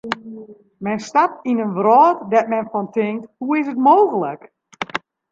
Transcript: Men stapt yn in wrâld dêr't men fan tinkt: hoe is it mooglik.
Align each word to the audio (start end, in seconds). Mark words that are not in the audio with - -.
Men 0.83 0.97
stapt 1.07 1.43
yn 1.51 1.63
in 1.65 1.75
wrâld 1.83 2.19
dêr't 2.31 2.51
men 2.53 2.69
fan 2.71 2.87
tinkt: 2.95 3.25
hoe 3.45 3.57
is 3.61 3.69
it 3.73 3.83
mooglik. 3.85 4.41